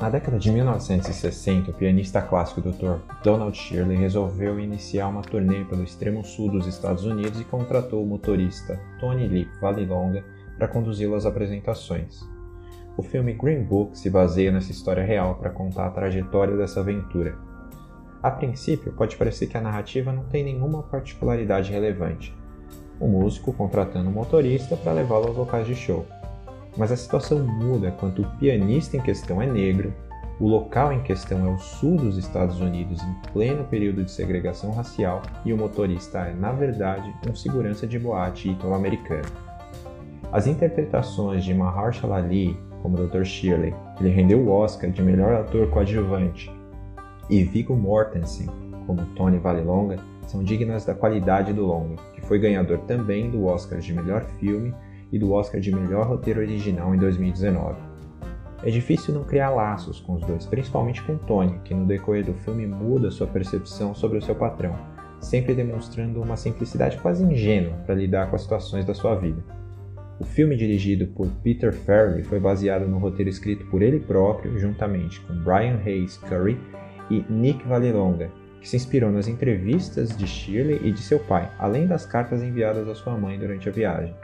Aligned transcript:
Na 0.00 0.10
década 0.10 0.40
de 0.40 0.50
1960, 0.50 1.70
o 1.70 1.74
pianista 1.74 2.20
clássico 2.20 2.60
Dr. 2.60 2.98
Donald 3.22 3.56
Shirley 3.56 3.96
resolveu 3.96 4.58
iniciar 4.58 5.06
uma 5.06 5.22
turnê 5.22 5.64
pelo 5.64 5.84
extremo 5.84 6.24
sul 6.24 6.50
dos 6.50 6.66
Estados 6.66 7.04
Unidos 7.04 7.40
e 7.40 7.44
contratou 7.44 8.02
o 8.02 8.06
motorista 8.06 8.78
Tony 8.98 9.28
Lip 9.28 9.50
Vallelonga 9.60 10.24
para 10.58 10.66
conduzi-lo 10.66 11.14
às 11.14 11.24
apresentações. 11.24 12.28
O 12.96 13.02
filme 13.02 13.34
Green 13.34 13.62
Book 13.62 13.96
se 13.96 14.10
baseia 14.10 14.50
nessa 14.50 14.72
história 14.72 15.04
real 15.04 15.36
para 15.36 15.50
contar 15.50 15.86
a 15.86 15.90
trajetória 15.90 16.56
dessa 16.56 16.80
aventura. 16.80 17.36
A 18.20 18.30
princípio, 18.32 18.92
pode 18.92 19.16
parecer 19.16 19.46
que 19.46 19.56
a 19.56 19.60
narrativa 19.60 20.12
não 20.12 20.24
tem 20.24 20.42
nenhuma 20.42 20.82
particularidade 20.82 21.70
relevante. 21.70 22.36
O 22.98 23.06
músico 23.06 23.52
contratando 23.52 24.08
um 24.08 24.12
motorista 24.12 24.76
para 24.76 24.92
levá-lo 24.92 25.28
aos 25.28 25.36
locais 25.36 25.66
de 25.66 25.74
show. 25.74 26.04
Mas 26.76 26.90
a 26.90 26.96
situação 26.96 27.38
muda 27.44 27.92
quando 27.92 28.22
o 28.22 28.36
pianista 28.38 28.96
em 28.96 29.00
questão 29.00 29.40
é 29.40 29.46
negro, 29.46 29.92
o 30.40 30.48
local 30.48 30.92
em 30.92 31.00
questão 31.00 31.46
é 31.46 31.50
o 31.52 31.58
sul 31.58 31.96
dos 31.96 32.18
Estados 32.18 32.60
Unidos 32.60 33.00
em 33.00 33.32
pleno 33.32 33.62
período 33.64 34.02
de 34.02 34.10
segregação 34.10 34.72
racial 34.72 35.22
e 35.44 35.52
o 35.52 35.56
motorista 35.56 36.18
é, 36.18 36.34
na 36.34 36.50
verdade, 36.50 37.14
um 37.28 37.34
segurança 37.34 37.86
de 37.86 37.98
boate 37.98 38.50
italo-americano. 38.50 39.28
As 40.32 40.48
interpretações 40.48 41.44
de 41.44 41.54
Mahershala 41.54 42.16
Ali, 42.16 42.58
como 42.82 42.96
Dr. 42.96 43.22
Shirley, 43.22 43.72
que 43.96 44.02
lhe 44.02 44.10
rendeu 44.10 44.40
o 44.40 44.50
Oscar 44.50 44.90
de 44.90 45.00
melhor 45.00 45.34
ator 45.34 45.70
coadjuvante, 45.70 46.50
e 47.30 47.44
Viggo 47.44 47.76
Mortensen, 47.76 48.48
como 48.88 49.06
Tony 49.14 49.38
Vallelonga, 49.38 49.98
são 50.26 50.42
dignas 50.42 50.84
da 50.84 50.94
qualidade 50.94 51.52
do 51.52 51.64
longa, 51.64 51.96
que 52.12 52.20
foi 52.20 52.40
ganhador 52.40 52.78
também 52.78 53.30
do 53.30 53.46
Oscar 53.46 53.78
de 53.78 53.92
melhor 53.92 54.24
filme 54.40 54.74
e 55.14 55.18
do 55.18 55.32
Oscar 55.32 55.60
de 55.60 55.72
melhor 55.72 56.08
roteiro 56.08 56.40
original 56.40 56.92
em 56.92 56.98
2019. 56.98 57.76
É 58.64 58.70
difícil 58.70 59.14
não 59.14 59.22
criar 59.22 59.50
laços 59.50 60.00
com 60.00 60.14
os 60.14 60.26
dois, 60.26 60.44
principalmente 60.44 61.00
com 61.02 61.16
Tony, 61.16 61.60
que 61.64 61.72
no 61.72 61.86
decorrer 61.86 62.24
do 62.24 62.34
filme 62.34 62.66
muda 62.66 63.12
sua 63.12 63.26
percepção 63.28 63.94
sobre 63.94 64.18
o 64.18 64.22
seu 64.22 64.34
patrão, 64.34 64.76
sempre 65.20 65.54
demonstrando 65.54 66.20
uma 66.20 66.36
simplicidade 66.36 66.98
quase 66.98 67.22
ingênua 67.22 67.74
para 67.86 67.94
lidar 67.94 68.28
com 68.28 68.34
as 68.34 68.42
situações 68.42 68.84
da 68.84 68.92
sua 68.92 69.14
vida. 69.14 69.40
O 70.18 70.24
filme 70.24 70.56
dirigido 70.56 71.06
por 71.06 71.28
Peter 71.44 71.72
Farrelly 71.72 72.24
foi 72.24 72.40
baseado 72.40 72.88
no 72.88 72.98
roteiro 72.98 73.30
escrito 73.30 73.66
por 73.66 73.82
ele 73.82 74.00
próprio, 74.00 74.58
juntamente 74.58 75.20
com 75.20 75.34
Brian 75.34 75.78
Hayes 75.84 76.16
Curry 76.16 76.58
e 77.08 77.24
Nick 77.30 77.64
Vallelonga, 77.68 78.30
que 78.60 78.68
se 78.68 78.76
inspirou 78.76 79.12
nas 79.12 79.28
entrevistas 79.28 80.16
de 80.16 80.26
Shirley 80.26 80.80
e 80.82 80.90
de 80.90 81.00
seu 81.00 81.20
pai, 81.20 81.48
além 81.58 81.86
das 81.86 82.04
cartas 82.04 82.42
enviadas 82.42 82.88
à 82.88 82.94
sua 82.96 83.16
mãe 83.16 83.38
durante 83.38 83.68
a 83.68 83.72
viagem. 83.72 84.14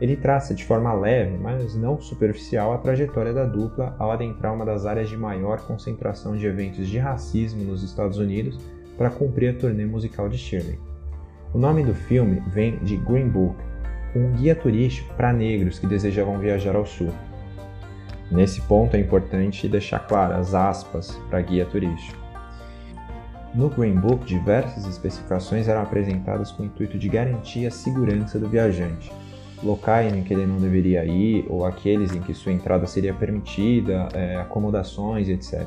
Ele 0.00 0.16
traça 0.16 0.54
de 0.54 0.64
forma 0.64 0.92
leve, 0.94 1.36
mas 1.36 1.76
não 1.76 2.00
superficial, 2.00 2.72
a 2.72 2.78
trajetória 2.78 3.34
da 3.34 3.44
dupla 3.44 3.94
ao 3.98 4.10
adentrar 4.10 4.54
uma 4.54 4.64
das 4.64 4.86
áreas 4.86 5.08
de 5.08 5.16
maior 5.16 5.60
concentração 5.60 6.36
de 6.36 6.46
eventos 6.46 6.88
de 6.88 6.98
racismo 6.98 7.62
nos 7.64 7.82
Estados 7.82 8.16
Unidos 8.16 8.58
para 8.96 9.10
cumprir 9.10 9.50
a 9.50 9.58
turnê 9.58 9.84
musical 9.84 10.28
de 10.28 10.38
Shirley. 10.38 10.78
O 11.52 11.58
nome 11.58 11.84
do 11.84 11.94
filme 11.94 12.42
vem 12.48 12.78
de 12.78 12.96
Green 12.96 13.28
Book, 13.28 13.56
um 14.16 14.32
guia 14.32 14.54
turístico 14.54 15.12
para 15.14 15.32
negros 15.32 15.78
que 15.78 15.86
desejavam 15.86 16.38
viajar 16.38 16.74
ao 16.74 16.86
sul. 16.86 17.12
Nesse 18.30 18.60
ponto 18.62 18.96
é 18.96 19.00
importante 19.00 19.68
deixar 19.68 20.06
claras 20.06 20.54
aspas 20.54 21.20
para 21.28 21.42
guia 21.42 21.66
turístico. 21.66 22.18
No 23.54 23.68
Green 23.68 23.96
Book, 23.96 24.24
diversas 24.24 24.86
especificações 24.86 25.66
eram 25.66 25.82
apresentadas 25.82 26.52
com 26.52 26.62
o 26.62 26.66
intuito 26.66 26.96
de 26.96 27.08
garantir 27.08 27.66
a 27.66 27.70
segurança 27.70 28.38
do 28.38 28.48
viajante. 28.48 29.10
Locais 29.62 30.12
em 30.12 30.22
que 30.22 30.32
ele 30.32 30.46
não 30.46 30.56
deveria 30.56 31.04
ir 31.04 31.44
ou 31.48 31.66
aqueles 31.66 32.12
em 32.12 32.20
que 32.20 32.32
sua 32.32 32.52
entrada 32.52 32.86
seria 32.86 33.12
permitida, 33.12 34.08
é, 34.14 34.36
acomodações, 34.36 35.28
etc. 35.28 35.66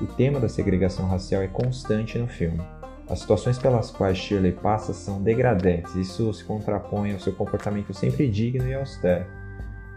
O 0.00 0.06
tema 0.06 0.38
da 0.38 0.48
segregação 0.48 1.08
racial 1.08 1.42
é 1.42 1.48
constante 1.48 2.18
no 2.18 2.28
filme. 2.28 2.60
As 3.08 3.18
situações 3.18 3.58
pelas 3.58 3.90
quais 3.90 4.16
Shirley 4.16 4.52
passa 4.52 4.92
são 4.92 5.20
degradentes, 5.20 5.96
isso 5.96 6.32
se 6.32 6.44
contrapõe 6.44 7.12
ao 7.12 7.18
seu 7.18 7.32
comportamento 7.32 7.92
sempre 7.92 8.28
digno 8.28 8.68
e 8.68 8.74
austero. 8.74 9.26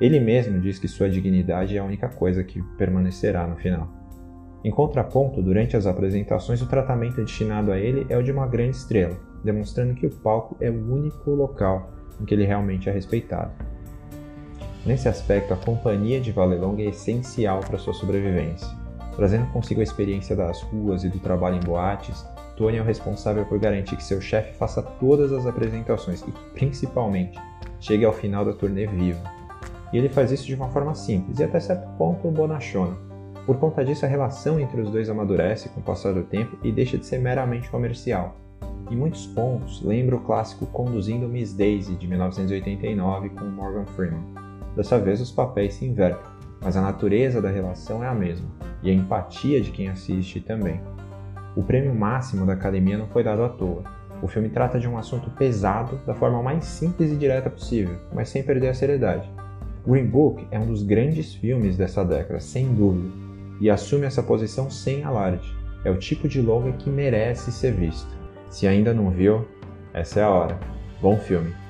Ele 0.02 0.20
mesmo 0.20 0.60
diz 0.60 0.80
que 0.80 0.88
sua 0.88 1.08
dignidade 1.08 1.78
é 1.78 1.80
a 1.80 1.84
única 1.84 2.10
coisa 2.10 2.44
que 2.44 2.64
permanecerá 2.78 3.46
no 3.46 3.56
final. 3.56 3.88
Em 4.64 4.72
contraponto, 4.72 5.42
durante 5.44 5.78
as 5.78 5.86
apresentações, 5.86 6.62
o 6.64 6.68
tratamento 6.68 7.18
destinado 7.18 7.72
a 7.72 7.78
ele 7.78 8.08
é 8.10 8.18
o 8.18 8.24
de 8.24 8.32
uma 8.32 8.48
grande 8.48 8.78
estrela, 8.78 9.16
demonstrando 9.44 9.94
que 9.94 10.08
o 10.08 10.10
palco 10.10 10.58
é 10.60 10.72
o 10.72 10.94
único 10.94 11.30
local 11.30 11.94
em 12.20 12.26
que 12.26 12.34
ele 12.34 12.46
realmente 12.46 12.90
é 12.90 12.92
respeitado. 12.92 13.52
Nesse 14.86 15.08
aspecto, 15.08 15.54
a 15.54 15.58
companhia 15.58 16.20
de 16.20 16.32
Valelong 16.32 16.82
é 16.82 16.90
essencial 16.90 17.62
para 17.62 17.78
sua 17.78 17.94
sobrevivência. 17.94 18.68
Trazendo 19.16 19.48
consigo 19.52 19.80
a 19.80 19.84
experiência 19.84 20.36
das 20.36 20.62
ruas 20.62 21.04
e 21.04 21.10
do 21.10 21.20
trabalho 21.20 21.56
em 21.56 21.60
boates, 21.60 22.26
Tony 22.58 22.78
é 22.78 22.82
o 22.82 22.86
responsável 22.86 23.46
por 23.46 23.60
garantir 23.60 23.96
que 23.96 24.04
seu 24.04 24.20
chefe 24.20 24.58
faça 24.58 24.82
todas 24.82 25.32
as 25.32 25.46
apresentações 25.46 26.22
e, 26.22 26.32
principalmente, 26.54 27.40
chegue 27.80 28.06
ao 28.06 28.14
final 28.14 28.44
da 28.44 28.54
turnê 28.54 28.86
vivo. 28.86 29.22
E 29.92 29.98
ele 29.98 30.10
faz 30.10 30.32
isso 30.32 30.46
de 30.46 30.56
uma 30.56 30.70
forma 30.70 30.94
simples 30.96 31.40
e 31.40 31.44
até 31.44 31.60
certo 31.60 31.88
ponto 31.98 32.30
bonachona. 32.30 32.98
Por 33.46 33.58
conta 33.58 33.84
disso, 33.84 34.06
a 34.06 34.10
relação 34.10 34.60
entre 34.60 34.82
os 34.82 34.90
dois 34.90 35.10
amadurece 35.10 35.70
com 35.70 35.80
o 35.80 35.84
passar 35.84 36.14
do 36.14 36.24
tempo 36.24 36.58
e 36.64 36.72
deixa 36.72 36.98
de 36.98 37.06
ser 37.06 37.20
meramente 37.20 37.70
comercial. 37.70 38.36
Em 38.90 38.96
muitos 38.96 39.26
pontos, 39.28 39.82
lembra 39.82 40.16
o 40.16 40.22
clássico 40.22 40.66
Conduzindo 40.68 41.28
Miss 41.28 41.54
Daisy 41.54 41.96
de 41.96 42.08
1989 42.08 43.30
com 43.30 43.46
Morgan 43.46 43.86
Freeman. 43.88 44.24
Dessa 44.76 45.00
vez 45.00 45.22
os 45.22 45.32
papéis 45.32 45.76
se 45.76 45.86
invertem, 45.86 46.32
mas 46.62 46.76
a 46.76 46.82
natureza 46.82 47.42
da 47.42 47.50
relação 47.50 48.04
é 48.04 48.08
a 48.08 48.14
mesma, 48.14 48.48
e 48.82 48.90
a 48.90 48.94
empatia 48.94 49.62
de 49.62 49.72
quem 49.72 49.90
assiste 49.90 50.40
também. 50.40 50.82
O 51.56 51.62
prêmio 51.62 51.94
máximo 51.94 52.46
da 52.46 52.54
academia 52.54 52.98
não 52.98 53.08
foi 53.08 53.24
dado 53.24 53.44
à 53.44 53.50
toa. 53.50 53.84
O 54.22 54.28
filme 54.28 54.50
trata 54.50 54.80
de 54.80 54.88
um 54.88 54.98
assunto 54.98 55.30
pesado 55.32 56.00
da 56.06 56.16
forma 56.16 56.42
mais 56.42 56.66
simples 56.66 57.12
e 57.12 57.16
direta 57.16 57.50
possível, 57.50 57.98
mas 58.14 58.30
sem 58.30 58.42
perder 58.42 58.70
a 58.70 58.74
seriedade. 58.74 59.30
Green 59.86 60.08
Book 60.08 60.48
é 60.50 60.58
um 60.58 60.66
dos 60.66 60.82
grandes 60.82 61.36
filmes 61.36 61.76
dessa 61.76 62.06
década, 62.06 62.40
sem 62.40 62.74
dúvida, 62.74 63.14
e 63.60 63.70
assume 63.70 64.06
essa 64.06 64.24
posição 64.24 64.70
sem 64.70 65.04
alarde. 65.04 65.54
É 65.84 65.92
o 65.92 65.98
tipo 65.98 66.28
de 66.28 66.42
longa 66.42 66.72
que 66.72 66.90
merece 66.90 67.52
ser 67.52 67.74
visto. 67.74 68.23
Se 68.54 68.68
ainda 68.68 68.94
não 68.94 69.10
viu, 69.10 69.48
essa 69.96 70.20
é 70.20 70.24
a 70.24 70.30
hora. 70.30 70.60
Bom 71.02 71.18
filme! 71.18 71.63